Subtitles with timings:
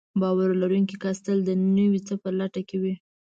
[0.21, 2.93] باور لرونکی کس تل د نوي څه په لټه کې وي.